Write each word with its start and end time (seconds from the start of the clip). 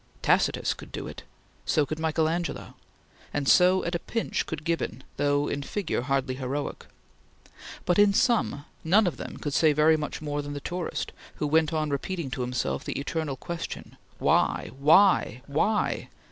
Tacitus 0.23 0.73
could 0.73 0.91
do 0.91 1.07
it; 1.07 1.21
so 1.63 1.85
could 1.85 1.99
Michael 1.99 2.27
Angelo; 2.27 2.73
and 3.31 3.47
so, 3.47 3.85
at 3.85 3.93
a 3.93 3.99
pinch, 3.99 4.47
could 4.47 4.63
Gibbon, 4.63 5.03
though 5.17 5.47
in 5.47 5.61
figure 5.61 6.01
hardly 6.01 6.33
heroic; 6.37 6.87
but, 7.85 7.99
in 7.99 8.11
sum, 8.11 8.65
none 8.83 9.05
of 9.05 9.17
them 9.17 9.37
could 9.37 9.53
say 9.53 9.73
very 9.73 9.97
much 9.97 10.19
more 10.19 10.41
than 10.41 10.53
the 10.53 10.59
tourist, 10.59 11.11
who 11.35 11.45
went 11.45 11.71
on 11.71 11.91
repeating 11.91 12.31
to 12.31 12.41
himself 12.41 12.83
the 12.83 12.99
eternal 12.99 13.35
question: 13.37 13.95
Why! 14.17 14.71
Why!! 14.79 16.09